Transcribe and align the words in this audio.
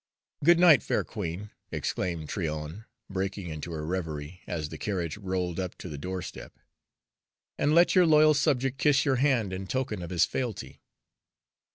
"Good 0.43 0.57
night, 0.57 0.81
fair 0.81 1.03
Queen!" 1.03 1.51
exclaimed 1.71 2.27
Tryon, 2.27 2.85
breaking 3.07 3.49
into 3.49 3.71
her 3.73 3.85
reverie 3.85 4.41
as 4.47 4.69
the 4.69 4.79
carriage 4.79 5.15
rolled 5.17 5.59
up 5.59 5.77
to 5.77 5.87
the 5.89 5.97
doorstep, 5.99 6.57
"and 7.59 7.75
let 7.75 7.93
your 7.93 8.07
loyal 8.07 8.33
subject 8.33 8.79
kiss 8.79 9.05
your 9.05 9.17
hand 9.17 9.53
in 9.53 9.67
token 9.67 10.01
of 10.01 10.09
his 10.09 10.25
fealty. 10.25 10.81